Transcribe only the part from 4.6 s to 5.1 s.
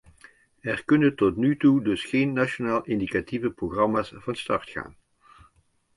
gaan.